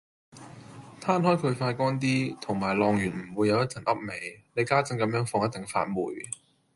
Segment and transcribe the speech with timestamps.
[0.99, 5.95] 攤開佢快乾啲，同埋晾完唔會有一陣噏味，你家陣咁樣放一定發霉